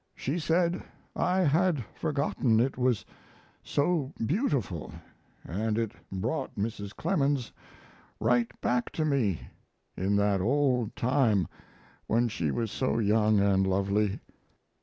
She 0.15 0.39
said, 0.39 0.81
"I 1.15 1.41
had 1.41 1.85
forgotten 1.93 2.59
it 2.59 2.75
was 2.75 3.05
so 3.61 4.11
beautiful, 4.25 4.91
and 5.45 5.77
it 5.77 5.91
brought 6.11 6.55
Mrs. 6.55 6.95
Clemens 6.95 7.51
right 8.19 8.49
back 8.61 8.91
to 8.93 9.05
me 9.05 9.47
in 9.95 10.15
that 10.15 10.41
old 10.41 10.95
time 10.95 11.47
when 12.07 12.29
she 12.29 12.49
was 12.49 12.71
so 12.71 12.97
young 12.97 13.39
and 13.39 13.67
lovely." 13.67 14.19